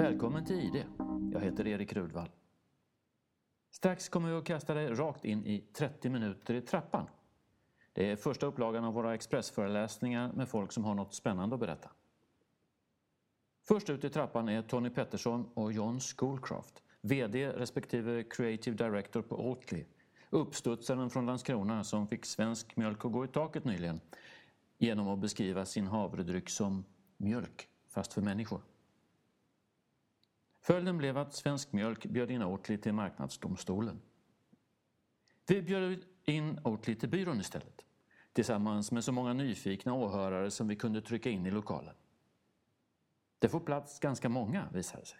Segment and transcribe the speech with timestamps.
[0.00, 0.84] Välkommen till ID.
[1.32, 2.28] Jag heter Erik Rudvall.
[3.70, 7.06] Strax kommer vi att kasta dig rakt in i 30 minuter i trappan.
[7.92, 11.90] Det är första upplagan av våra expressföreläsningar med folk som har något spännande att berätta.
[13.68, 19.48] Först ut i trappan är Tony Pettersson och John Schoolcraft, VD respektive Creative Director på
[19.50, 19.84] Oatly,
[20.30, 24.00] uppstudsaren från Landskrona som fick svensk mjölk att gå i taket nyligen
[24.78, 26.84] genom att beskriva sin havredryck som
[27.16, 28.60] mjölk, fast för människor.
[30.70, 34.00] Följden blev att Svensk Mjölk bjöd in Oatly till Marknadsdomstolen.
[35.46, 37.84] Vi bjöd in Oatly till byrån istället,
[38.32, 41.94] tillsammans med så många nyfikna åhörare som vi kunde trycka in i lokalen.
[43.38, 45.18] Det får plats ganska många, visade sig.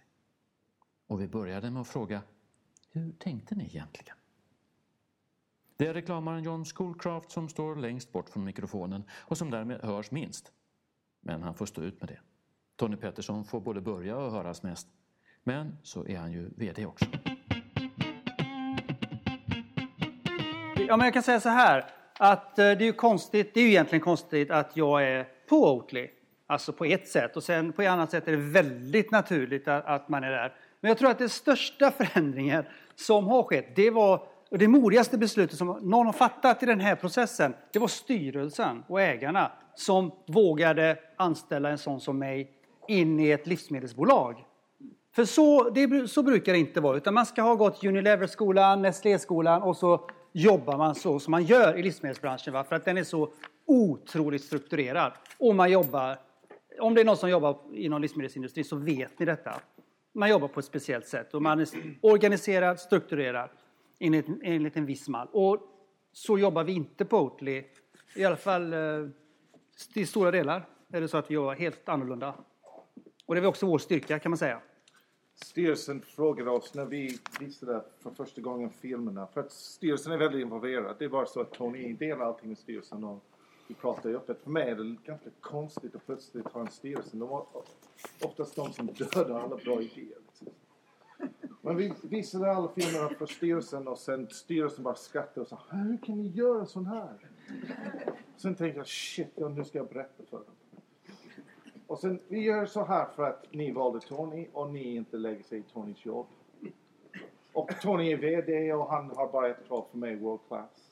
[1.07, 2.23] Och vi började med att fråga,
[2.91, 4.17] hur tänkte ni egentligen?
[5.77, 10.11] Det är reklamaren John Schoolcraft som står längst bort från mikrofonen och som därmed hörs
[10.11, 10.53] minst.
[11.21, 12.21] Men han får stå ut med det.
[12.77, 14.89] Tony Pettersson får både börja och höras mest.
[15.45, 17.05] Men så är han ju VD också.
[20.89, 21.85] Ja, men jag kan säga så här,
[22.19, 25.75] att eh, det är ju konstigt, det är ju egentligen konstigt att jag är på
[25.75, 26.09] Oatly.
[26.47, 29.85] Alltså på ett sätt och sen på ett annat sätt är det väldigt naturligt att,
[29.87, 30.55] att man är där.
[30.81, 35.19] Men jag tror att den största förändringen som har skett, det var och det modigaste
[35.19, 40.13] beslutet som någon har fattat i den här processen, det var styrelsen och ägarna som
[40.27, 42.51] vågade anställa en sån som mig
[42.89, 44.45] in i ett livsmedelsbolag.
[45.13, 49.63] För så, det, så brukar det inte vara, utan man ska ha gått Unilever-skolan, Nestlé-skolan
[49.63, 52.53] och så jobbar man så som man gör i livsmedelsbranschen.
[52.53, 52.65] Va?
[52.65, 53.33] För att den är så
[53.67, 55.13] otroligt strukturerad.
[55.39, 56.19] Och man jobbar,
[56.81, 59.61] om det är någon som jobbar inom livsmedelsindustrin så vet ni detta.
[60.13, 61.69] Man jobbar på ett speciellt sätt och man är
[62.01, 63.51] organiserad, strukturerad
[63.99, 65.29] enligt, enligt en viss mall.
[65.33, 65.59] Och
[66.13, 67.65] så jobbar vi inte på Oatly.
[68.15, 68.79] I alla fall eh,
[69.93, 72.35] till i stora delar är det så att vi jobbar helt annorlunda.
[73.27, 74.61] Och det är också vår styrka kan man säga.
[75.45, 80.41] Styrelsen frågade oss när vi visade för första gången filmerna, för att styrelsen är väldigt
[80.41, 80.97] involverad.
[80.99, 83.25] Det är bara så att Tony delar allting med styrelsen och
[83.69, 84.43] vi pratar öppet.
[84.43, 87.17] För mig är det ganska konstigt att plötsligt ha en styrelse.
[87.17, 87.47] De var
[88.23, 90.19] oftast de som dödar alla bra idéer.
[91.61, 95.97] Men vi visade alla filmerna för styrelsen och sen styrelsen bara skrattade och sa Hur
[95.97, 97.31] kan ni göra sån här?
[98.37, 100.50] Sen tänkte jag shit, ja, nu ska jag berätta för dem.
[101.91, 105.43] Och sen, vi gör så här för att ni valde Tony och ni inte lägger
[105.43, 106.27] sig i Tonys jobb.
[107.53, 110.91] Och Tony är VD och han har bara ett krav för mig, world class.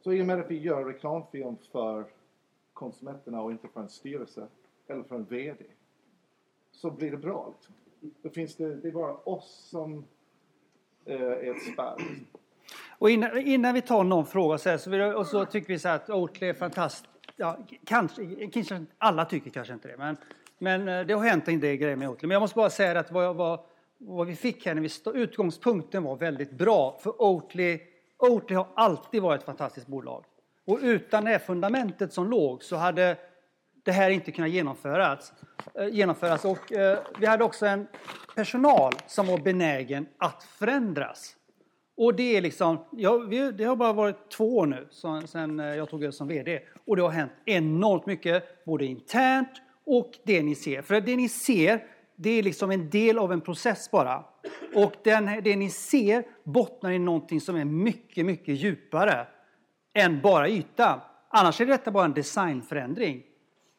[0.00, 2.04] Så i och med att vi gör reklamfilm för
[2.72, 4.46] konsumenterna och inte för en styrelse
[4.86, 5.64] eller för en VD
[6.70, 7.52] så blir det bra.
[7.56, 7.74] Liksom.
[8.22, 10.04] Då finns det, det är bara oss som
[11.04, 11.96] eh, är ett spärr.
[12.98, 15.78] Och innan, innan, vi tar någon fråga så, här, så, vi, och så tycker vi
[15.78, 17.15] så här att Oatly är fantastiskt.
[17.36, 20.16] Ja, kanske, kanske, alla tycker kanske inte det, men,
[20.58, 22.26] men eh, det har hänt en del grejer med Oatly.
[22.26, 23.60] Men jag måste bara säga att vad, vad,
[23.98, 26.98] vad vi fick här, när vi stod, utgångspunkten var väldigt bra.
[27.02, 27.78] För Oatly,
[28.18, 30.24] Oatly har alltid varit ett fantastiskt bolag.
[30.64, 33.16] Och utan det här fundamentet som låg så hade
[33.84, 35.32] det här inte kunnat genomföras.
[35.74, 36.44] Eh, genomföras.
[36.44, 37.86] Och, eh, vi hade också en
[38.34, 41.36] personal som var benägen att förändras.
[41.96, 45.60] Och det är liksom, ja, vi, det har bara varit två år nu sedan sen
[45.60, 46.60] eh, jag tog över som VD.
[46.86, 50.82] Och det har hänt enormt mycket, både internt och det ni ser.
[50.82, 51.84] För det ni ser,
[52.16, 54.24] det är liksom en del av en process bara.
[54.74, 59.26] Och den, det ni ser bottnar i någonting som är mycket, mycket djupare
[59.94, 61.00] än bara yta.
[61.28, 63.22] Annars är detta bara en designförändring.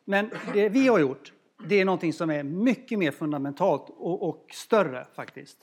[0.05, 1.33] Men det vi har gjort,
[1.69, 5.57] det är någonting som är mycket mer fundamentalt och, och större faktiskt.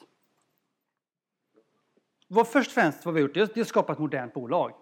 [2.28, 4.72] Vad först och främst vad vi har gjort, det är att skapa ett modernt bolag.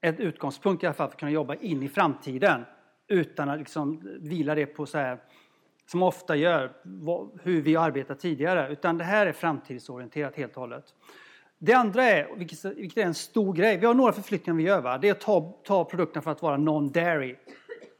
[0.00, 2.64] En utgångspunkt i alla fall för att kunna jobba in i framtiden
[3.08, 5.18] utan att liksom vila det på så här,
[5.86, 6.72] som ofta gör,
[7.42, 8.72] hur vi har arbetat tidigare.
[8.72, 10.84] Utan det här är framtidsorienterat helt och hållet.
[11.58, 12.36] Det andra är,
[12.76, 14.80] vilket är en stor grej, vi har några förflyttningar vi gör.
[14.80, 14.98] Va?
[14.98, 17.36] Det är att ta, ta produkterna från att vara non-dairy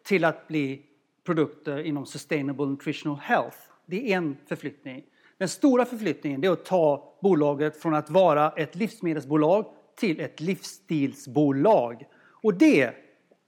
[0.04, 0.82] till att bli
[1.24, 3.56] produkter inom Sustainable Nutritional Health.
[3.86, 5.04] Det är en förflyttning.
[5.42, 9.66] Den stora förflyttningen är att ta bolaget från att vara ett livsmedelsbolag
[9.96, 12.04] till ett livsstilsbolag.
[12.42, 12.90] Och det,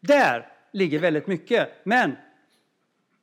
[0.01, 1.69] där ligger väldigt mycket.
[1.85, 2.17] Men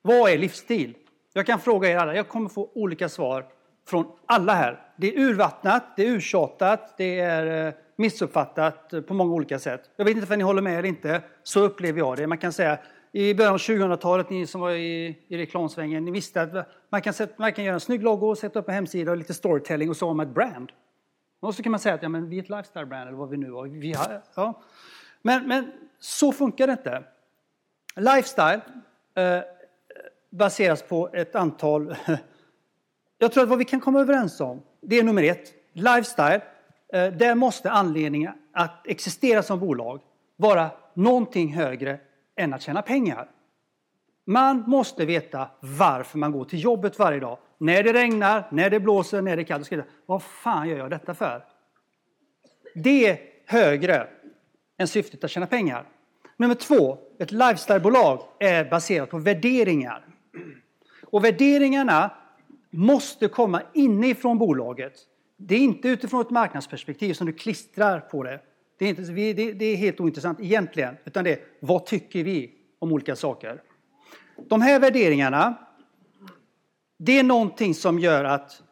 [0.02, 0.96] vad är livsstil?
[1.34, 3.46] Jag kan fråga er alla, jag kommer få olika svar
[3.88, 4.82] från alla här.
[4.98, 9.90] Det är urvattnat, det är urtjatat, det är eh, missuppfattat eh, på många olika sätt.
[9.96, 12.28] Jag vet inte om ni håller med eller inte, så upplever jag det.
[12.28, 12.80] Man kan säga
[13.12, 17.14] i början av 2000-talet, ni som var i, i reklamsvängen, ni visste att man kan,
[17.14, 19.98] sätta, man kan göra en snygg logo, sätta upp en hemsida och lite storytelling och
[19.98, 20.72] så har man ett brand.
[21.40, 23.38] Och så kan man säga att ja, men vi är ett lifestyle-brand eller vad vi
[23.38, 23.68] nu har.
[23.68, 24.62] Vi har ja.
[25.22, 27.04] men, men så funkar det inte.
[27.96, 28.62] Lifestyle
[29.16, 29.40] eh,
[30.30, 31.96] baseras på ett antal
[33.18, 36.42] jag tror att vad vi kan komma överens om, det är nummer ett, lifestyle.
[36.94, 40.02] Eh, där måste anledningen att existera som bolag
[40.36, 42.00] vara någonting högre
[42.36, 43.30] än att tjäna pengar.
[44.32, 47.38] Man måste veta varför man går till jobbet varje dag.
[47.58, 49.72] När det regnar, när det blåser, när det är kallt.
[50.06, 51.44] Vad fan gör jag detta för?
[52.76, 54.08] Det är högre
[54.78, 55.86] än syftet att tjäna pengar.
[56.38, 60.06] Nummer två, ett lifestylebolag är baserat på värderingar.
[61.06, 62.12] Och värderingarna
[62.70, 64.94] måste komma inifrån bolaget.
[65.38, 68.40] Det är inte utifrån ett marknadsperspektiv som du klistrar på det.
[68.80, 72.92] Det är, inte, det är helt ointressant egentligen, utan det är vad tycker vi om
[72.92, 73.62] olika saker.
[74.50, 75.56] De här värderingarna,
[76.98, 78.64] det är någonting som gör att,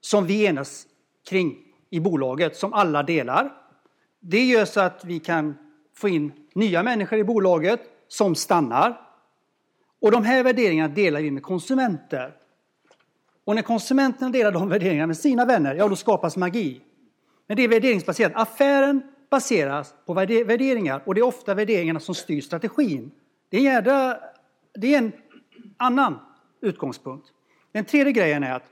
[0.00, 0.86] som vi enas
[1.28, 1.56] kring
[1.90, 3.52] i bolaget, som alla delar.
[4.20, 5.54] Det gör så att vi kan
[5.94, 9.00] få in nya människor i bolaget som stannar.
[10.00, 12.34] Och de här värderingarna delar vi med konsumenter.
[13.44, 16.80] Och när konsumenterna delar de värderingarna med sina vänner, ja då skapas magi.
[17.46, 18.32] Men det är värderingsbaserat.
[18.34, 23.10] Affären baseras på värderingar och det är ofta värderingarna som styr strategin.
[23.48, 24.18] Det är, jävla,
[24.74, 25.12] det är en
[25.76, 26.18] annan
[26.60, 27.26] utgångspunkt.
[27.72, 28.64] Den tredje grejen är att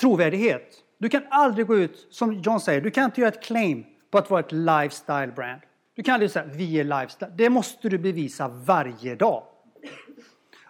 [0.00, 0.84] trovärdighet.
[0.98, 4.18] Du kan aldrig gå ut, som John säger, du kan inte göra ett claim på
[4.18, 5.60] att vara ett lifestyle brand.
[5.94, 7.32] Du kan aldrig säga vi är lifestyle.
[7.36, 9.42] Det måste du bevisa varje dag.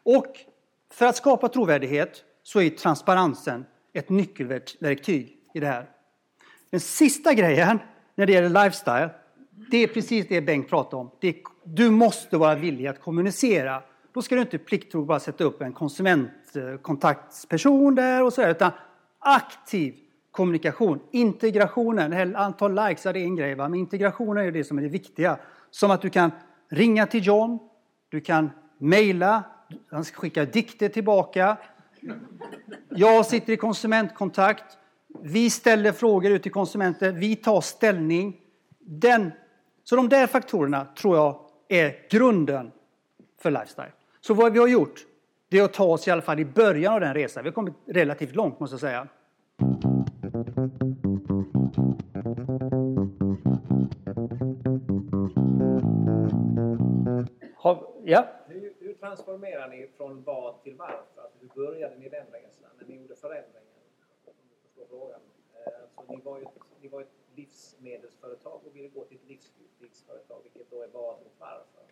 [0.02, 0.36] Och
[0.90, 5.90] för att skapa trovärdighet så är transparensen ett nyckelverktyg i det här.
[6.70, 7.78] Den sista grejen
[8.14, 9.10] när det gäller lifestyle,
[9.70, 11.10] det är precis det Bengt pratade om.
[11.20, 11.34] Är,
[11.64, 13.82] du måste vara villig att kommunicera.
[14.12, 18.70] Då ska du inte plikttroget bara sätta upp en konsumentkontaktsperson där och sådär, utan
[19.18, 19.94] aktiv
[20.30, 21.00] kommunikation.
[21.10, 23.68] Integrationen, antal likes är en grej, va?
[23.68, 25.38] men integrationen är det som är det viktiga.
[25.70, 26.30] Som att du kan
[26.68, 27.58] ringa till John,
[28.08, 29.42] du kan mejla,
[29.90, 31.56] han ska skicka dikter tillbaka.
[32.88, 34.78] Jag sitter i konsumentkontakt.
[35.22, 37.12] Vi ställer frågor ut till konsumenter.
[37.12, 38.36] Vi tar ställning.
[38.78, 39.32] Den,
[39.84, 42.70] så de där faktorerna tror jag är grunden
[43.40, 43.92] för lifestyle.
[44.28, 45.06] Så vad vi har gjort,
[45.48, 47.42] det är att ta oss i alla fall i början av den resan.
[47.42, 49.08] Vi har kommit relativt långt måste jag säga.
[57.56, 58.28] Har, ja?
[58.48, 61.22] Hur, hur, transformerar ni från vad till varför?
[61.22, 62.70] Alltså, hur började ni den resan?
[62.80, 63.62] När ni gjorde förändringen?
[64.88, 65.20] frågan.
[65.54, 69.28] Eh, alltså, ni, var ju ett, ni var ett livsmedelsföretag och ville gå till ett
[69.28, 70.40] livsmedelsföretag.
[70.42, 71.82] vilket då är vad och varför.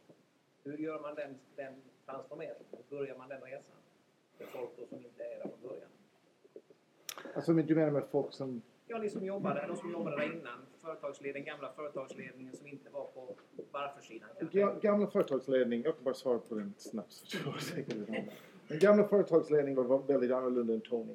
[0.64, 2.64] Hur gör man den, den transformeringen?
[2.70, 3.76] Hur börjar man den resan?
[4.38, 5.88] För folk då som inte är där från början.
[7.34, 8.62] Alltså du menar med folk som...
[8.88, 10.66] Ja, ni som jobbade, de som jobbade där innan.
[10.78, 13.34] Företagsledningen, gamla företagsledningen som inte var på
[13.70, 14.28] varför-sidan.
[14.80, 17.36] Gamla företagsledning, jag kan bara svara på den snabbt.
[18.68, 21.14] Den gamla företagsledningen var väldigt annorlunda än Tony.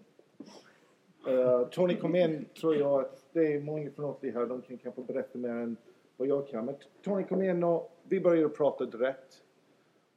[1.28, 4.78] Uh, Tony kom in, tror jag att det är många från oss här, de kan
[4.78, 5.78] kanske berätta mer än
[6.18, 6.66] vad jag kan.
[6.66, 9.44] Men Tony kom in och vi började prata direkt.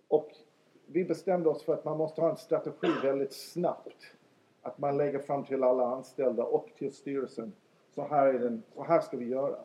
[0.09, 0.31] Och
[0.95, 3.97] vi bestämde oss för att man måste ha en strategi väldigt snabbt
[4.63, 7.53] att man lägger fram till alla anställda och till styrelsen.
[7.95, 9.57] Så här, är den, så här ska vi göra.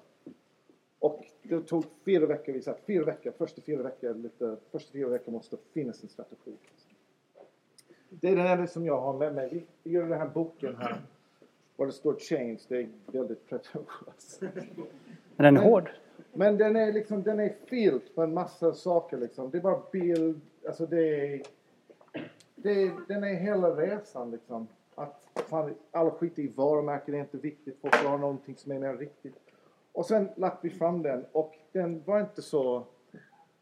[1.00, 5.10] Och det tog fyra veckor, vi satt fyra veckor, första fyra veckor, lite, första fyra
[5.10, 6.54] veckor måste finnas en strategi.
[8.10, 9.66] Det är det enda som jag har med mig.
[9.84, 11.02] Vi gör den här boken här.
[11.76, 14.42] Var det står change, det är väldigt pretentiöst.
[15.36, 15.90] Men den är hård.
[16.34, 19.52] Men den är liksom, den är fylld med en massa saker liksom.
[19.52, 21.42] Det är bara bild, alltså det är...
[22.56, 24.68] Det är den är hela resan liksom.
[24.96, 27.78] Att fan, alla skiter i varumärken är inte viktigt.
[27.82, 29.36] Folk vill ha någonting som är mer riktigt.
[29.92, 32.84] Och sen lagt vi fram den och den var inte så...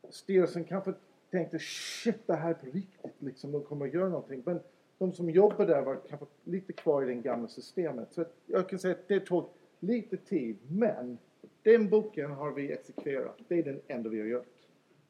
[0.10, 0.94] Styrelsen kanske
[1.32, 3.52] tänkte shit det här är på riktigt liksom.
[3.52, 4.44] De kommer att göra någonting.
[4.46, 4.60] Men
[4.98, 8.14] de som jobbar där var kanske lite kvar i det gamla systemet.
[8.14, 9.46] Så jag kan säga att det tog
[9.80, 10.58] lite tid.
[10.68, 11.18] Men
[11.64, 13.38] den boken har vi exekverat.
[13.48, 14.57] Det är den enda vi har gjort.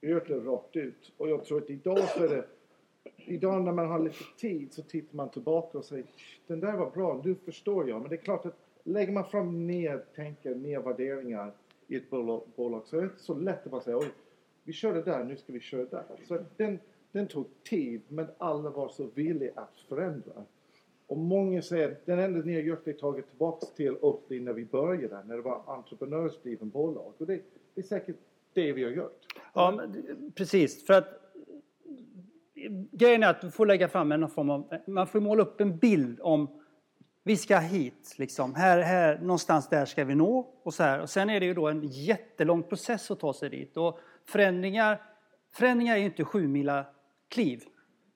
[0.01, 1.13] Vi det rakt ut.
[1.17, 2.45] Och jag tror att idag så är det
[3.17, 6.05] idag när man har lite tid så tittar man tillbaka och säger
[6.47, 8.01] den där var bra, nu förstår jag.
[8.01, 11.51] Men det är klart att lägger man fram nya tankar, nya värderingar
[11.87, 14.11] i ett bolag så är det inte så lätt att bara säga oj,
[14.63, 16.05] vi körde där, nu ska vi köra där.
[16.27, 16.79] Så den,
[17.11, 20.43] den tog tid men alla var så villiga att förändra.
[21.07, 24.53] Och många säger att den enda ni har gjort är tagit tillbaka till Oatly när
[24.53, 27.13] vi började, när det var entreprenörsdriven bolag.
[27.17, 27.41] Och det,
[27.73, 28.15] det är säkert
[28.61, 29.25] det vi har gjort.
[29.53, 29.81] Ja,
[30.35, 30.85] precis.
[30.85, 31.07] För att
[32.91, 35.77] grejen är att du får lägga fram en form av, man får måla upp en
[35.77, 36.63] bild om
[37.23, 38.55] vi ska hit, liksom.
[38.55, 40.53] här, här, någonstans där ska vi nå.
[40.63, 40.99] Och, så här.
[40.99, 43.77] och sen är det ju då en jättelång process att ta sig dit.
[43.77, 45.01] Och förändringar,
[45.53, 46.85] förändringar är ju inte sju mila
[47.29, 47.63] kliv.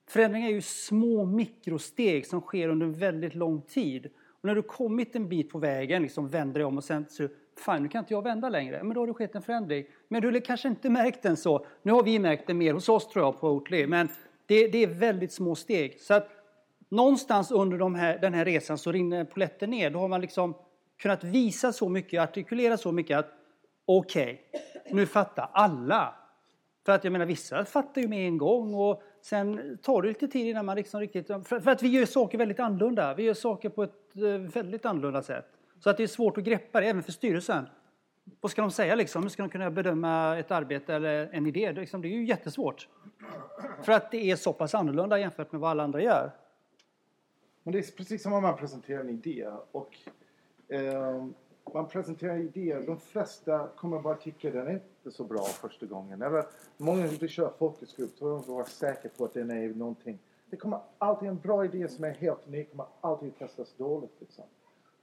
[0.08, 4.06] Förändringar är ju små mikrosteg som sker under en väldigt lång tid.
[4.06, 7.28] Och när du kommit en bit på vägen, liksom vänder dig om och sen så
[7.56, 8.82] Fan, nu kan inte jag vända längre.
[8.82, 9.84] Men då har det skett en förändring.
[10.08, 11.66] Men du har kanske inte märkt den så.
[11.82, 13.86] Nu har vi märkt det mer hos oss tror jag på Oatly.
[13.86, 14.08] Men
[14.46, 16.00] det, det är väldigt små steg.
[16.00, 16.28] Så att
[16.88, 19.90] någonstans under de här, den här resan så rinner poletten ner.
[19.90, 20.54] Då har man liksom
[20.98, 23.30] kunnat visa så mycket, artikulera så mycket att
[23.84, 26.14] okej, okay, nu fattar alla.
[26.86, 30.28] För att jag menar, vissa fattar ju med en gång och sen tar det lite
[30.28, 31.26] tid innan man liksom riktigt...
[31.26, 33.14] För, för att vi gör saker väldigt annorlunda.
[33.14, 34.22] Vi gör saker på ett eh,
[34.62, 35.46] väldigt annorlunda sätt.
[35.82, 37.66] Så att det är svårt att greppa det, även för styrelsen.
[38.40, 39.22] Vad ska de säga liksom?
[39.22, 41.60] Hur ska de kunna bedöma ett arbete eller en idé?
[41.60, 42.88] Det, är liksom, ju jättesvårt.
[43.82, 46.32] För att det är så pass annorlunda jämfört med vad alla andra gör.
[47.62, 49.50] Men det är precis som om man presenterar en idé.
[49.72, 49.96] Och
[50.68, 51.26] eh,
[51.74, 52.82] man presenterar idéer.
[52.86, 56.22] De flesta kommer bara tycka den är inte så bra första gången.
[56.22, 56.44] Eller
[56.76, 60.18] många som kör fokusgrupp tror de vara säkra på att den är någonting.
[60.50, 64.16] Det kommer alltid en bra idé som är helt ny kommer alltid testas dåligt.
[64.20, 64.44] Liksom.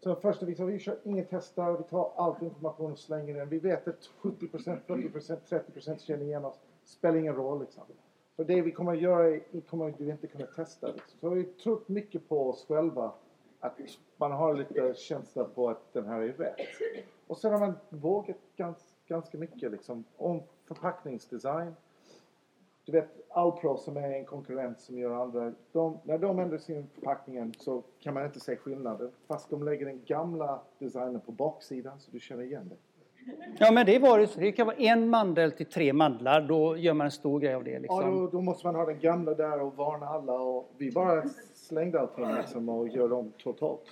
[0.03, 3.49] Så första vi tar, vi kör inga testar, vi tar all information och slänger den.
[3.49, 5.37] Vi vet att 70%, 40%,
[5.73, 6.59] 30% känner igen oss.
[6.83, 7.83] Spelar ingen roll liksom.
[8.35, 9.39] För det vi kommer att göra
[9.69, 10.87] kommer du inte kunna testa.
[10.87, 11.19] Liksom.
[11.19, 13.11] Så vi har trott mycket på oss själva.
[13.59, 13.79] Att
[14.17, 16.59] man har lite känsla på att den här är rätt.
[17.27, 20.03] Och sen har man vågat ganska, ganska mycket liksom.
[20.17, 21.75] Om förpackningsdesign
[22.91, 25.53] du vet Alpro som är en konkurrent som gör andra.
[25.71, 29.11] De, när de ändrar sin förpackning så kan man inte se skillnaden.
[29.27, 32.75] Fast de lägger den gamla designen på baksidan så du känner igen det.
[33.59, 34.35] Ja men det var det.
[34.35, 36.41] Det kan vara en mandel till tre mandlar.
[36.41, 37.79] Då gör man en stor grej av det.
[37.79, 38.01] Liksom.
[38.01, 40.33] Ja, då, då, måste man ha den gamla där och varna alla.
[40.33, 43.83] Och vi bara slängde allting liksom och gör dem totalt.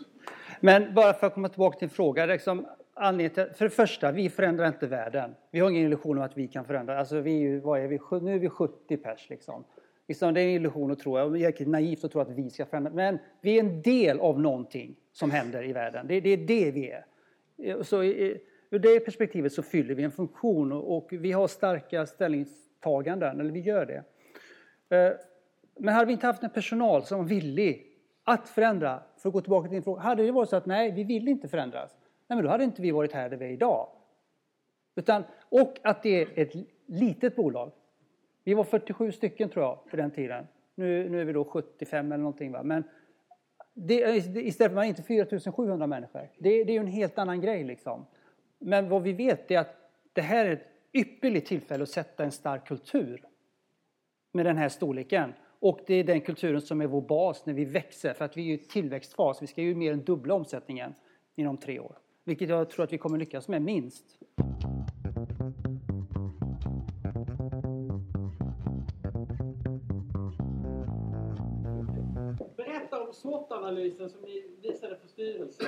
[0.61, 2.25] Men bara för att komma tillbaka till en fråga.
[2.25, 2.65] Liksom,
[2.97, 5.35] anledningen till, för det första, vi förändrar inte världen.
[5.51, 6.99] Vi har ingen illusion om att vi kan förändra.
[6.99, 9.63] Alltså vi, vad är vi, nu är vi 70 pers liksom.
[10.07, 12.65] liksom det är en illusion att tro, och är naivt att tro att vi ska
[12.65, 12.91] förändra.
[12.91, 16.07] Men vi är en del av någonting som händer i världen.
[16.07, 17.05] Det, det är det vi är.
[17.83, 18.03] Så
[18.69, 23.59] ur det perspektivet så fyller vi en funktion och vi har starka ställningstaganden, eller vi
[23.59, 24.03] gör det.
[24.97, 25.13] Eh,
[25.79, 27.87] men hade vi inte haft en personal som var villig
[28.23, 30.91] att förändra, för att gå tillbaka till din fråga, hade det varit så att nej,
[30.91, 31.91] vi vill inte förändras
[32.27, 33.89] nej men då hade inte vi varit här där vi är idag.
[34.95, 36.53] Utan, och att det är ett
[36.85, 37.71] litet bolag.
[38.43, 40.47] Vi var 47 stycken tror jag på den tiden.
[40.75, 42.51] Nu, nu är vi då 75 eller någonting.
[42.51, 42.63] Va?
[42.63, 42.83] Men
[43.73, 46.29] det, istället för man inte 4700 människor.
[46.37, 48.05] Det, det är ju en helt annan grej liksom.
[48.59, 49.75] Men vad vi vet är att
[50.13, 53.23] det här är ett ypperligt tillfälle att sätta en stark kultur
[54.31, 55.33] med den här storleken.
[55.59, 58.49] Och det är den kulturen som är vår bas när vi växer, för att vi
[58.49, 59.41] är i tillväxtfas.
[59.41, 60.95] Vi ska ju mer än dubbla omsättningen
[61.35, 61.97] inom tre år.
[62.27, 64.05] Vilket jag tror att vi kommer lyckas med minst.
[72.55, 75.67] Berätta om SWOT-analysen som ni visade för styrelsen.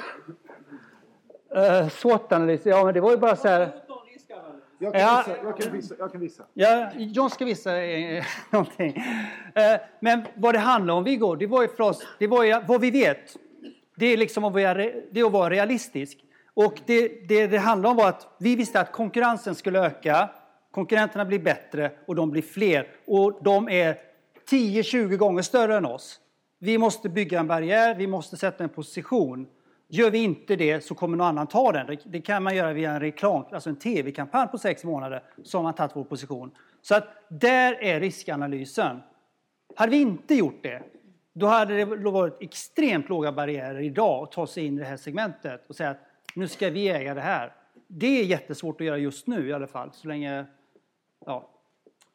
[1.56, 3.72] Uh, SWOT-analys, ja men det var ju bara så här...
[4.80, 5.96] Jag kan, ja, visa, jag kan visa.
[6.00, 6.46] Jag kan visa.
[6.54, 8.96] Ja, John ska visa eh, någonting.
[8.98, 12.62] Uh, men vad det handlar om, Viggo, det var ju för oss, det var ju
[12.68, 13.38] vad vi vet.
[13.96, 16.26] Det är liksom att vara, det är att vara realistisk.
[16.66, 20.30] Och det, det det handlade om var att vi visste att konkurrensen skulle öka,
[20.72, 22.88] konkurrenterna blir bättre och de blir fler.
[23.08, 23.98] Och de är
[24.50, 26.20] 10-20 gånger större än oss.
[26.60, 29.48] Vi måste bygga en barriär, vi måste sätta en position.
[29.88, 31.98] Gör vi inte det så kommer någon annan ta den.
[32.06, 35.64] Det kan man göra via en reklam, alltså en tv-kampanj på sex månader, så har
[35.64, 36.52] man tagit vår position.
[36.82, 39.00] Så att där är riskanalysen.
[39.76, 40.82] Hade vi inte gjort det,
[41.34, 44.98] då hade det varit extremt låga barriärer idag att ta sig in i det här
[44.98, 47.56] segmentet och säga att nu ska vi äga det här.
[47.88, 50.46] Det är jättesvårt att göra just nu i alla fall, så länge
[51.26, 51.50] ja,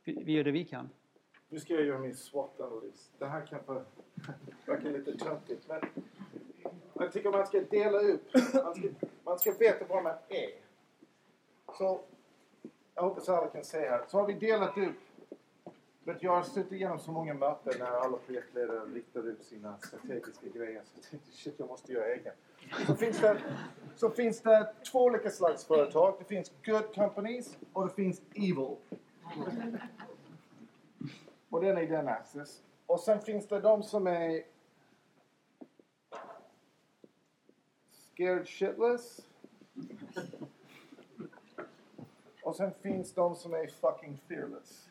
[0.05, 0.91] vi, vi gör det vi kan.
[1.49, 3.11] Nu ska jag göra min SWOT-analys.
[3.19, 3.73] Det här kanske
[4.67, 5.81] verkar lite töntigt, men
[6.95, 8.35] jag tycker man ska dela upp.
[8.35, 8.89] Man ska,
[9.25, 10.51] man ska veta vad man är.
[11.79, 12.01] Så,
[12.95, 14.05] jag hoppas alla kan se här.
[14.09, 14.97] Så har vi delat upp
[16.05, 20.47] men jag har suttit igenom så många möten när alla projektledare riktar ut sina strategiska
[20.55, 20.83] grejer.
[20.85, 22.33] Så jag tänkte shit, jag måste göra egen.
[22.87, 23.43] Så finns, det,
[23.97, 26.17] så finns det två olika slags företag.
[26.19, 28.77] Det finns good companies och det finns evil.
[31.51, 32.63] Och den är den axis.
[32.87, 34.43] Och sen finns det de som är
[37.91, 39.21] scared shitless.
[42.43, 44.89] Och sen finns de som är fucking fearless.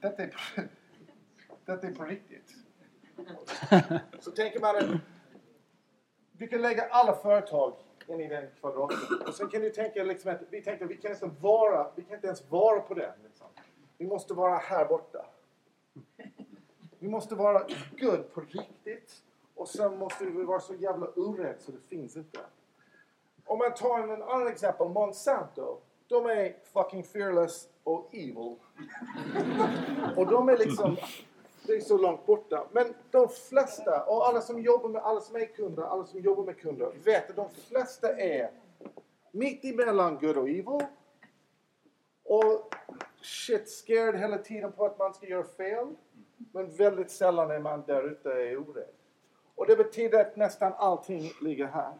[0.00, 0.34] Detta är,
[1.64, 2.54] detta är på riktigt.
[4.20, 5.00] Så tänker man att
[6.32, 7.74] vi kan lägga alla företag
[8.06, 8.98] in i den kvadraten.
[9.26, 12.02] Och sen kan du tänka liksom att vi tänkte att vi kan inte vara, vi
[12.02, 13.12] kan inte ens vara på den.
[13.22, 13.46] Liksom.
[13.98, 15.26] Vi måste vara här borta.
[16.98, 17.66] Vi måste vara
[18.00, 19.22] good på riktigt.
[19.54, 22.40] Och sen måste vi vara så jävla orädd så det finns inte.
[23.44, 25.78] Om man tar en annan exempel, Monsanto.
[26.06, 28.36] De är fucking fearless och evil.
[30.16, 30.96] och de är liksom,
[31.66, 32.66] det är så långt borta.
[32.72, 36.44] Men de flesta, och alla som jobbar med, alla som är kunder, alla som jobbar
[36.44, 38.50] med kunder, vet att de flesta är
[39.30, 40.86] mitt emellan good och evil.
[42.24, 42.74] Och
[43.22, 45.94] shit scared hela tiden på att man ska göra fel.
[46.52, 48.94] Men väldigt sällan är man där ute är orädd.
[49.54, 51.92] Och det betyder att nästan allting ligger här.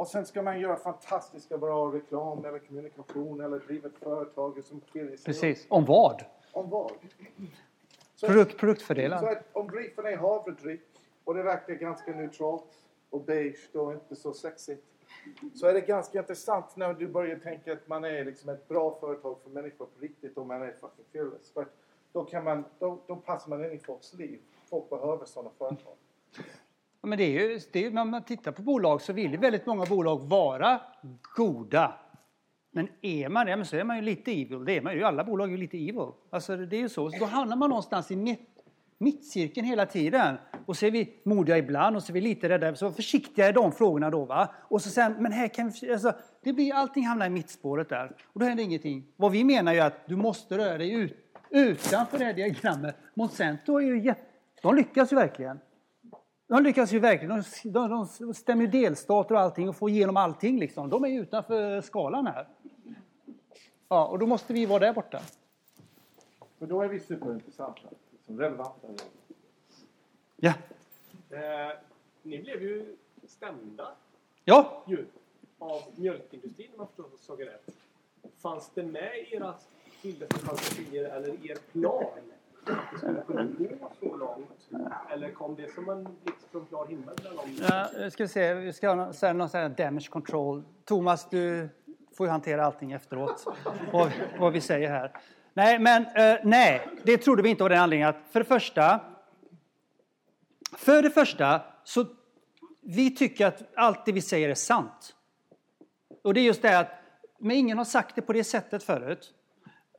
[0.00, 4.80] Och sen ska man göra fantastiska bra reklam eller kommunikation eller driva ett företag som
[4.80, 5.66] skiljer sig Precis.
[5.68, 6.24] Om vad?
[6.52, 6.92] Om vad?
[8.14, 9.32] Så, Produkt, så produktfördelar.
[9.32, 10.80] att om briefen är havredryck
[11.24, 12.78] och det verkar ganska neutralt
[13.10, 14.86] och beige och inte så sexigt.
[15.54, 18.98] Så är det ganska intressant när du börjar tänka att man är liksom ett bra
[19.00, 21.52] företag för människor på riktigt och man är fucking fearless.
[21.52, 21.66] För
[22.12, 24.40] då, kan man, då, då passar man in i folks liv.
[24.70, 25.94] Folk behöver sådana företag.
[27.02, 29.36] Ja, Men det är ju, det är, när man tittar på bolag så vill ju
[29.36, 30.80] väldigt många bolag vara
[31.36, 31.94] goda.
[32.72, 34.64] Men är man det, så är man ju lite evil.
[34.64, 35.04] Det är man ju.
[35.04, 36.08] Alla bolag är ju lite evil.
[36.30, 37.10] Alltså det är ju så.
[37.10, 38.48] så då hamnar man någonstans i mitt,
[38.98, 40.36] mittcirkeln hela tiden.
[40.66, 42.74] Och så är vi modiga ibland och så är vi lite rädda.
[42.74, 44.24] Så försiktiga i de frågorna då.
[44.24, 44.48] Va?
[44.68, 48.16] Och så sen, men här kan vi, alltså, det blir, allting hamnar i mittspåret där.
[48.26, 49.06] Och då händer ingenting.
[49.16, 51.16] Vad vi menar är ju att du måste röra dig ut,
[51.50, 52.96] utanför det här diagrammet.
[53.14, 54.22] Monsanto är ju jätte,
[54.62, 55.58] de lyckas ju verkligen.
[56.50, 57.44] De lyckas ju verkligen.
[57.64, 60.58] De, de, de stämmer ju delstater och allting och får igenom allting.
[60.58, 60.90] Liksom.
[60.90, 62.48] De är ju utanför skalan här.
[63.88, 65.20] Ja, och då måste vi vara där borta.
[66.58, 67.80] För då är vi superintressanta.
[68.10, 68.88] Liksom relevanta.
[70.36, 70.52] Ja.
[71.30, 71.76] Eh,
[72.22, 73.88] ni blev ju stämda
[74.44, 75.06] Ja, ju
[75.58, 77.70] av mjölkindustrin om jag förstår saken rätt.
[78.36, 79.54] Fanns det med i era
[80.28, 82.32] fantasier eller er plan
[85.10, 87.14] Eller kom det som en blixt från klar himmel?
[87.68, 88.54] Ja ska vi se.
[88.54, 89.14] Vi ska ha någon
[89.48, 90.62] sån här damage control.
[90.84, 91.68] Thomas, du
[92.16, 93.46] får ju hantera allting efteråt.
[93.92, 95.12] vad, vad vi säger här.
[95.54, 99.00] Nej, men eh, nej, det trodde vi inte av den anledningen att för det första
[100.76, 102.06] För det första så
[102.80, 105.16] vi tycker att allt det vi säger är sant.
[106.22, 106.88] Och det är just det att
[107.38, 109.34] men ingen har sagt det på det sättet förut.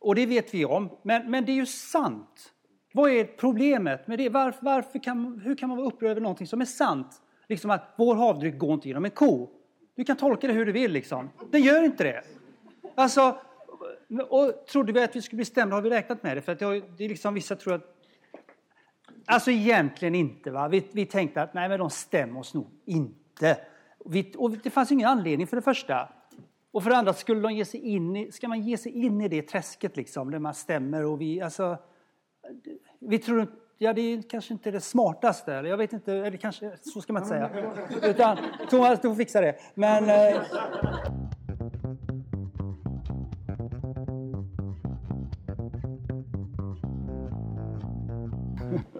[0.02, 0.90] Och det vet vi om.
[1.02, 2.54] Men, men det är ju sant.
[2.94, 4.30] Vad är problemet med det?
[4.30, 7.22] Varför, varför kan, hur kan man vara upprörd över någonting som är sant?
[7.50, 9.50] Liksom att vår havdryck går inte genom en ko.
[9.96, 11.30] Du kan tolka det hur du vill liksom.
[11.52, 12.22] Den gör inte det.
[12.96, 13.38] Alltså,
[14.30, 16.42] och trodde vi att vi skulle bli stämda har vi räknat med det.
[16.42, 17.98] För att det, det är liksom vissa tror att
[19.26, 20.52] Alltså egentligen inte.
[20.52, 20.68] Va?
[20.68, 23.58] Vi, vi tänkte att nej, men de stämmer oss nog inte.
[24.06, 26.10] Vi, och det fanns ingen anledning för det första.
[26.72, 29.22] Och för det andra, skulle de ge sig in i, ska man ge sig in
[29.22, 31.78] i det träsket liksom, där man stämmer och vi, alltså,
[33.00, 33.54] vi tror inte
[33.84, 35.54] Ja, det är kanske inte det smartaste.
[35.54, 37.50] Eller jag vet inte, eller kanske, så ska man inte säga.
[38.04, 38.38] Utan,
[38.70, 39.56] Thomas, du får fixa det.
[39.76, 40.36] Men, eh,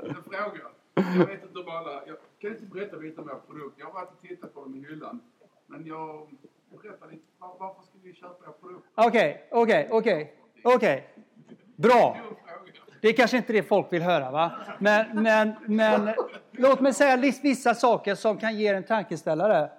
[0.10, 0.62] En fråga.
[0.96, 2.08] Jag vet inte om alla...
[2.08, 3.76] Jag kan inte berätta lite om er produkt.
[3.80, 5.20] Jag har varit och tittat på dem i hyllan.
[5.68, 6.30] Men jag...
[6.78, 7.24] Berätta lite.
[7.40, 8.92] Varför ska vi köpa era produkter?
[8.96, 11.08] okej, okej, okej, okej.
[11.76, 12.18] Bra.
[13.02, 14.52] Det är är kanske inte det folk vill höra, va?
[14.80, 16.16] Men, men, men
[16.52, 19.72] låt mig säga vissa saker som kan ge er en tankeställare.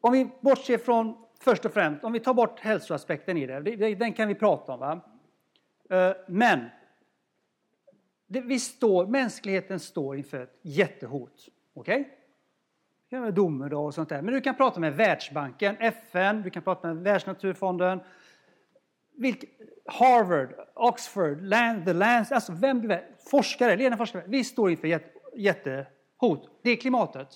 [0.00, 4.12] Om vi bortser från, först och främst, om vi tar bort hälsoaspekten i det, den
[4.12, 4.80] kan vi prata om.
[4.80, 5.00] Va?
[5.90, 6.60] Eh, men
[8.26, 11.48] det, vi står, mänskligheten står inför ett jättehot.
[11.74, 12.00] Okej?
[12.00, 12.17] Okay?
[13.10, 14.22] Göra domedag och sånt där.
[14.22, 18.00] Men du kan prata med Världsbanken, FN, du kan prata med Världsnaturfonden,
[19.16, 19.44] vilk,
[19.86, 22.98] Harvard, Oxford, Land, The Lands, alltså vem du vill.
[23.30, 24.24] forskare, ledande forskare.
[24.26, 26.50] Vi står inför jätte, jättehot.
[26.62, 27.28] Det är klimatet.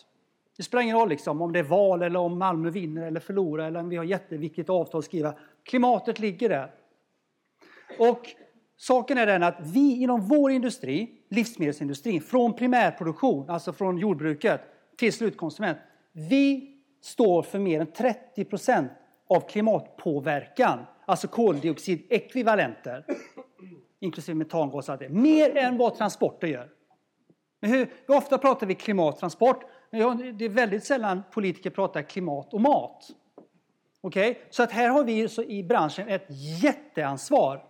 [0.56, 3.66] Det spelar ingen roll liksom, om det är val eller om Malmö vinner eller förlorar
[3.66, 5.34] eller om vi har jätteviktigt avtal att skriva.
[5.62, 6.74] Klimatet ligger där.
[7.98, 8.28] Och
[8.76, 14.60] saken är den att vi inom vår industri, livsmedelsindustrin, från primärproduktion, alltså från jordbruket
[14.96, 15.78] till slutkonsument,
[16.12, 18.92] vi står för mer än 30 procent
[19.28, 23.04] av klimatpåverkan, alltså koldioxidekvivalenter,
[24.00, 25.08] inklusive metangas och allt det.
[25.08, 26.70] Mer än vad transporter gör.
[27.60, 29.64] Men hur, hur ofta pratar vi klimat, transport?
[29.90, 33.10] Men Det är väldigt sällan politiker pratar klimat och mat.
[34.00, 34.42] Okej?
[34.50, 36.26] Så att här har vi så i branschen ett
[36.62, 37.64] jätteansvar.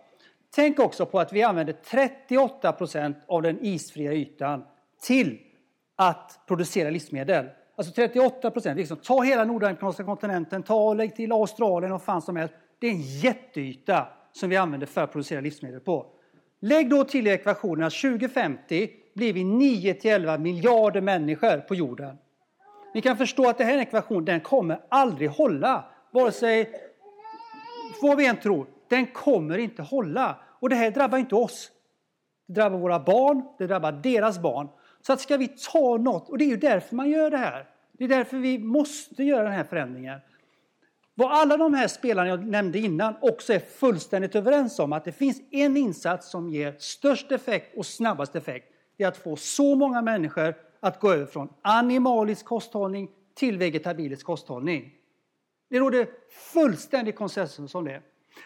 [0.55, 4.63] Tänk också på att vi använder 38 procent av den isfria ytan
[5.01, 5.39] till
[5.95, 7.45] att producera livsmedel.
[7.75, 8.77] Alltså 38 procent.
[8.77, 12.53] Liksom, ta hela nordamerikanska kontinenten, ta och lägg till Australien och fan som helst.
[12.79, 16.05] Det är en jätteyta som vi använder för att producera livsmedel på.
[16.59, 22.17] Lägg då till i ekvationen att 2050 blir vi 9-11 miljarder människor på jorden.
[22.93, 25.85] Ni kan förstå att den här ekvationen den kommer aldrig hålla.
[26.11, 26.69] Vare sig
[28.01, 30.39] vad vi än tror, den kommer inte hålla.
[30.59, 31.71] Och det här drabbar inte oss.
[32.47, 34.67] Det drabbar våra barn, det drabbar deras barn.
[35.05, 37.67] Så att ska vi ta något, och det är ju därför man gör det här.
[37.91, 40.19] Det är därför vi måste göra den här förändringen.
[41.15, 45.11] Vad alla de här spelarna jag nämnde innan också är fullständigt överens om att det
[45.11, 48.67] finns en insats som ger störst effekt och snabbast effekt.
[48.97, 54.25] Det är att få så många människor att gå över från animalisk kosthållning till vegetabilisk
[54.25, 54.91] kosthållning.
[55.69, 56.07] Det råder
[56.53, 58.01] fullständig konsensus om det.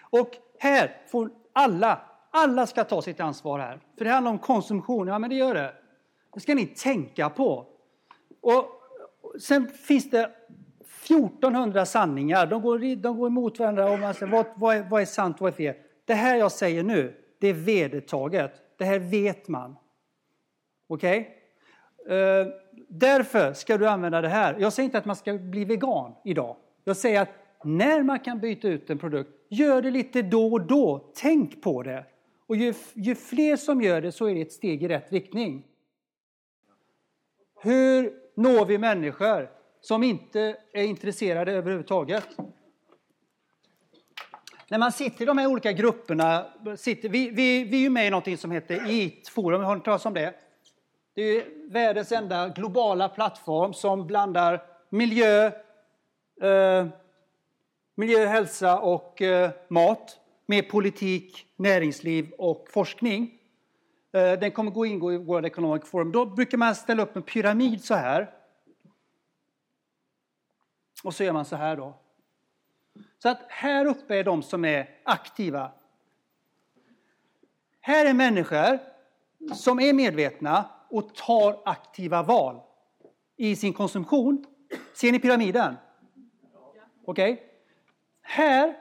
[0.10, 3.80] Och här får alla, alla ska ta sitt ansvar här.
[3.98, 5.74] För det handlar om konsumtion, ja men det gör det.
[6.38, 7.66] Det ska ni tänka på.
[8.42, 8.66] Och
[9.42, 10.32] sen finns det
[11.04, 12.48] 1400 sanningar.
[12.48, 13.92] De går, de går emot varandra.
[13.92, 15.76] Och man säger, vad, vad, är, vad är sant, vad är fel?
[16.06, 18.52] Det här jag säger nu, det är vedertaget.
[18.78, 19.76] Det här vet man.
[20.88, 21.30] Okej?
[22.06, 22.18] Okay?
[22.18, 22.48] Uh, eh,
[22.90, 24.56] därför ska du använda det här.
[24.60, 26.56] Jag säger inte att man ska bli vegan idag.
[26.84, 27.32] Jag säger att
[27.64, 31.12] när man kan byta ut en produkt, gör det lite då och då.
[31.16, 32.06] Tänk på det.
[32.48, 35.64] Och ju, ju fler som gör det så är det ett steg i rätt riktning.
[37.60, 39.50] Hur når vi människor
[39.82, 42.28] som inte är intresserade överhuvudtaget?
[44.70, 46.46] När man sitter i de här olika grupperna,
[46.78, 49.82] sitter, vi, vi, vi är ju med i något som heter EAT Forum, har ni
[49.86, 50.34] hört om det?
[51.14, 55.46] Det är världens enda globala plattform som blandar miljö,
[56.42, 56.88] eh,
[57.96, 63.37] miljö, hälsa och eh, mat med politik, näringsliv och forskning.
[64.12, 66.12] Eh, den kommer gå ingå i World Economic Forum.
[66.12, 68.34] Då brukar man ställa upp en pyramid så här.
[71.04, 71.94] Och så gör man så här då.
[73.20, 75.72] Så att här uppe är de som är aktiva.
[77.82, 78.80] Här är människor
[79.54, 82.62] som är medvetna och tar aktiva val
[83.38, 84.46] i sin konsumtion.
[84.94, 85.76] Ser ni pyramiden?
[87.06, 87.34] Okej?
[87.34, 87.46] Okay.
[88.22, 88.78] Här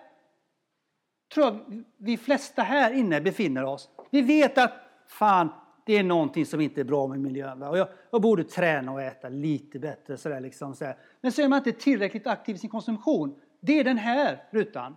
[1.35, 3.89] tror jag vi flesta här inne befinner oss.
[4.11, 5.49] Vi vet att fan,
[5.87, 7.63] det är någonting som inte är bra med miljön.
[7.63, 10.17] Och jag, jag borde träna och äta lite bättre.
[10.17, 10.97] Sådär, liksom, sådär.
[11.21, 13.41] Men så är man inte tillräckligt aktiv i sin konsumtion.
[13.61, 14.97] Det är den här rutan.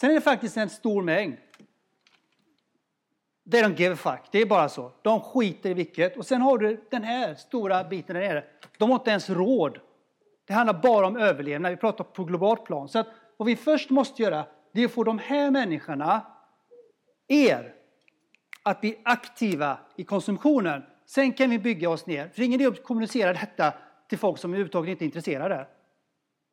[0.00, 1.36] Sen är det faktiskt en stor mängd.
[3.50, 4.28] They don't give a fuck.
[4.30, 4.92] Det är bara så.
[5.02, 6.16] De skiter i vilket.
[6.16, 8.44] Och sen har du den här stora biten där nere.
[8.78, 9.78] De har inte ens råd.
[10.44, 11.70] Det handlar bara om överlevnad.
[11.70, 12.88] Vi pratar på globalt plan.
[12.88, 16.26] Så att vad vi först måste göra, det är att få de här människorna,
[17.28, 17.74] er,
[18.70, 20.82] att bli aktiva i konsumtionen.
[21.06, 22.28] Sen kan vi bygga oss ner.
[22.28, 23.74] För det är ingen idé att kommunicera detta
[24.08, 25.66] till folk som överhuvudtaget inte är intresserade.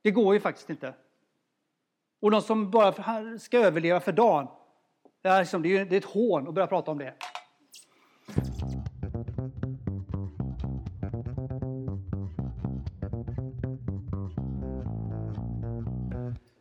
[0.01, 0.93] Det går ju faktiskt inte.
[2.21, 4.47] Och de som bara ska överleva för dagen,
[5.21, 7.13] det är, liksom, det är ett hån att börja prata om det.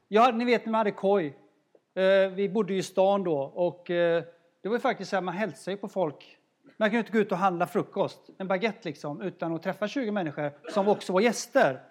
[0.08, 1.38] Ja, ni vet när man hade koj.
[1.94, 4.24] Eh, vi bodde ju i stan då och eh,
[4.64, 6.38] det var ju faktiskt så att man hälsade på folk.
[6.76, 10.10] Man kunde inte gå ut och handla frukost, en baguette liksom, utan att träffa 20
[10.10, 11.82] människor som också var gäster.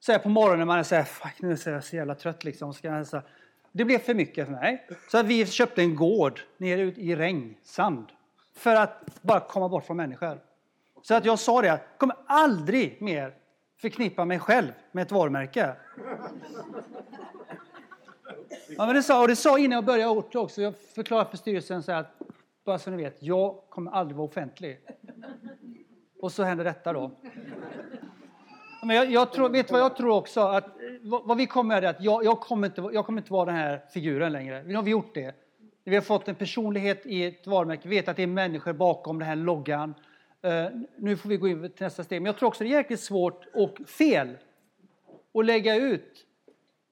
[0.00, 2.14] Så här på morgonen när man är så här, fuck nu är jag så jävla
[2.14, 2.74] trött liksom.
[2.74, 3.22] Ska jag hälsa.
[3.72, 4.88] Det blev för mycket för mig.
[5.10, 8.06] Så att vi köpte en gård nere i regn, sand.
[8.54, 10.40] För att bara komma bort från människor.
[11.02, 13.34] Så att jag sa det, jag kommer aldrig mer
[13.80, 15.76] förknippa mig själv med ett varumärke.
[18.68, 20.62] Ja, men det sa, och det sa innan jag började ort också.
[20.62, 22.18] Jag förklarade för styrelsen så att,
[22.64, 24.80] bara så ni vet, jag kommer aldrig vara offentlig.
[26.20, 27.10] Och så händer detta då.
[28.82, 30.40] Men jag, jag tror, vet vad jag tror också?
[30.40, 30.64] Att,
[31.00, 33.44] vad, vad vi kommer med är att jag, jag, kommer inte, jag kommer inte vara
[33.44, 34.62] den här figuren längre.
[34.62, 35.34] Nu har vi gjort det.
[35.84, 37.88] Vi har fått en personlighet i ett varumärke.
[37.88, 39.94] Vi vet att det är människor bakom den här loggan.
[40.46, 42.22] Uh, nu får vi gå in till nästa steg.
[42.22, 44.36] Men jag tror också det är jäkligt svårt och fel
[45.34, 46.25] att lägga ut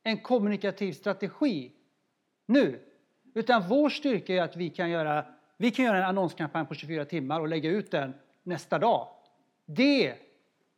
[0.05, 1.73] en kommunikativ strategi
[2.47, 2.81] nu.
[3.35, 5.25] Utan vår styrka är att vi kan göra,
[5.57, 9.09] vi kan göra en annonskampanj på 24 timmar och lägga ut den nästa dag.
[9.67, 10.15] Det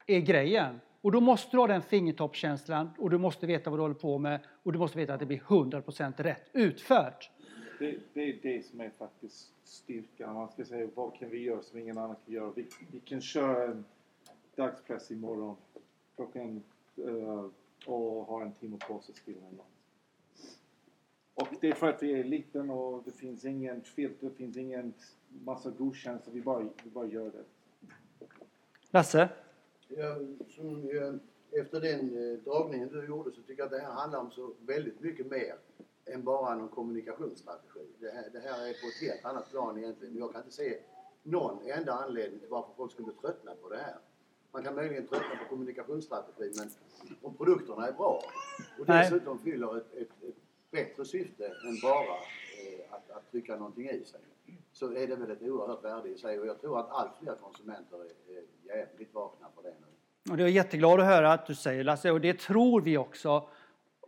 [0.06, 0.80] är grejen.
[1.00, 4.18] Och då måste du ha den fingertoppskänslan och du måste veta vad du håller på
[4.18, 7.30] med och du måste veta att det blir 100% rätt utfört.
[7.78, 10.34] Det, det, är det som är faktiskt styrkan.
[10.34, 12.52] Man ska säga vad kan vi göra som ingen annan kan göra.
[12.56, 13.84] Vi, vi kan köra en
[14.56, 15.56] dagspress imorgon
[16.16, 16.62] klockan
[16.98, 17.48] uh,
[17.88, 19.66] och ha en timme på sig att skriva en låt.
[21.34, 24.56] Och det är för att vi är liten och det finns ingen filter, det finns
[24.56, 24.94] ingen
[25.28, 27.44] massa godkänt så vi bara, vi bara gör det.
[28.90, 29.28] Lasse?
[29.88, 30.18] Ja,
[30.48, 30.90] som,
[31.50, 34.54] efter den eh, dragningen du gjorde så tycker jag att det här handlar om så
[34.60, 35.54] väldigt mycket mer
[36.04, 37.86] än bara någon kommunikationsstrategi.
[38.00, 40.16] Det här, det här är på ett helt annat plan egentligen.
[40.16, 40.78] Jag kan inte se
[41.22, 43.98] någon enda anledning till varför folk skulle tröttna på det här.
[44.56, 46.70] Man kan möjligen tröttna på kommunikationsstrategi men
[47.22, 48.22] om produkterna är bra
[48.78, 49.10] och Nej.
[49.10, 50.36] dessutom fyller ett, ett, ett
[50.70, 54.20] bättre syfte än bara eh, att, att trycka någonting i sig
[54.72, 57.34] så är det väl ett oerhört värde i sig och jag tror att allt fler
[57.42, 60.32] konsumenter är, är jävligt vakna på det nu.
[60.32, 62.96] Och det är jag jätteglad att höra att du säger Lasse och det tror vi
[62.96, 63.48] också.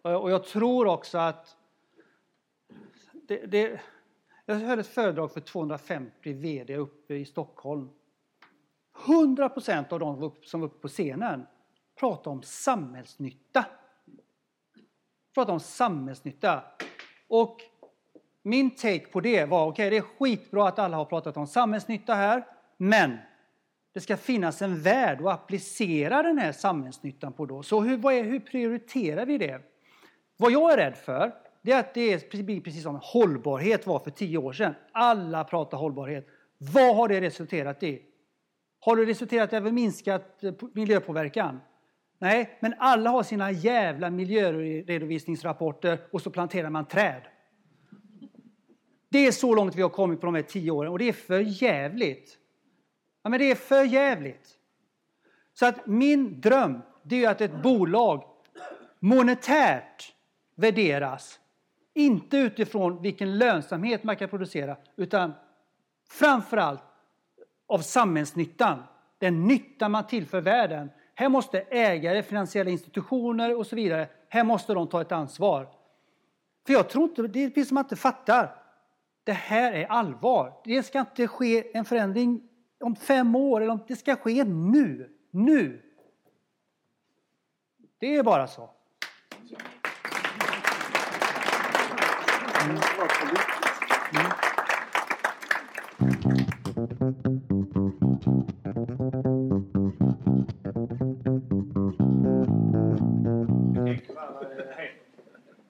[0.02, 1.56] Och jag tror också att
[3.12, 3.80] det, det,
[4.44, 7.88] jag höll ett föredrag för 250 VD uppe i Stockholm.
[9.06, 11.46] 100 procent av de som var uppe på scenen
[11.98, 13.64] pratade om samhällsnytta.
[15.34, 16.62] Pratade om samhällsnytta.
[17.28, 17.60] Och
[18.42, 21.46] min take på det var, okej okay, det är skitbra att alla har pratat om
[21.46, 23.18] samhällsnytta här, men
[23.92, 27.62] det ska finnas en värld att applicera den här samhällsnyttan på då.
[27.62, 29.60] Så hur, vad är, hur prioriterar vi det?
[30.36, 34.10] Vad jag är rädd för, det är att det är precis som hållbarhet var för
[34.10, 34.74] tio år sedan.
[34.92, 36.26] Alla pratar hållbarhet.
[36.58, 38.02] Vad har det resulterat i?
[38.80, 41.60] Har det resulterat i minskat eh, miljöpåverkan?
[42.18, 47.22] Nej, men alla har sina jävla miljöredovisningsrapporter och så planterar man träd.
[49.08, 51.12] Det är så långt vi har kommit på de här tio åren och det är
[51.12, 52.38] för jävligt.
[53.22, 54.58] Ja, men det är för jävligt.
[55.54, 58.24] Så att min dröm, det är att ett bolag
[59.00, 60.14] monetärt
[60.54, 61.40] värderas.
[61.94, 65.32] Inte utifrån vilken lönsamhet man kan producera, utan
[66.10, 66.82] framförallt
[67.68, 68.82] av samhällsnyttan.
[69.18, 70.90] Den nytta man tillför världen.
[71.14, 75.68] Här måste ägare, finansiella institutioner och så vidare, här måste de ta ett ansvar.
[76.66, 78.54] För jag tror inte, det finns som man inte fattar.
[79.24, 80.52] Det här är allvar.
[80.64, 82.42] Det ska inte ske en förändring
[82.80, 85.10] om fem år, eller om det ska ske nu.
[85.30, 85.82] Nu!
[87.98, 88.70] Det är bara så.
[92.64, 94.30] Mm.
[96.00, 97.57] Mm.
[98.24, 98.30] Det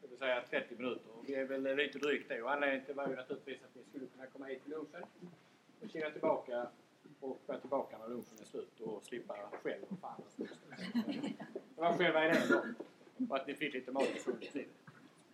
[0.08, 1.10] vill säga 30 minuter.
[1.18, 2.42] Och vi är väl lite drygt det.
[2.42, 5.02] Och anledningen till var ju naturligtvis att ni skulle kunna komma hit till lunchen
[5.80, 6.66] och kila tillbaka
[7.20, 10.22] och vara tillbaka när lunchen är slut och slippa själv och fan.
[11.74, 12.62] Det var själva idén då.
[13.28, 14.68] Och att ni fick lite mat i full tid.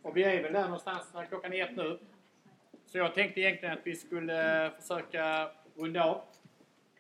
[0.03, 1.99] Och vi är väl där någonstans när klockan är ett nu.
[2.87, 6.23] Så jag tänkte egentligen att vi skulle försöka runda av.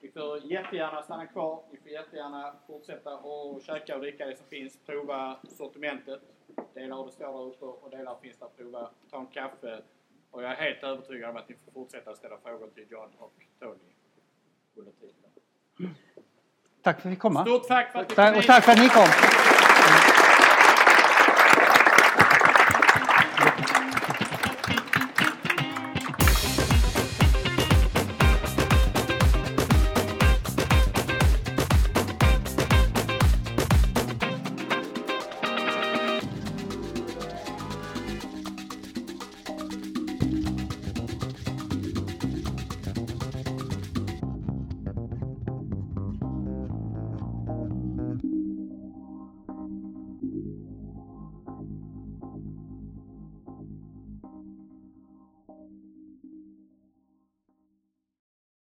[0.04, 1.62] Ni får jättegärna stanna kvar.
[1.72, 4.78] Ni får jättegärna fortsätta och käka och dricka det som finns.
[4.86, 6.20] Prova sortimentet.
[6.74, 8.48] Delar av det står där ute och delar finns där.
[8.56, 8.90] Prova.
[9.10, 9.82] Ta en kaffe.
[10.30, 13.34] Och jag är helt övertygad om att ni får fortsätta ställa frågor till John och
[13.60, 13.78] Tony
[14.74, 15.94] under tiden.
[16.82, 17.44] Tack för att vi fick komma.
[17.44, 19.53] Stort tack för att ni kom Och tack för att ni kom.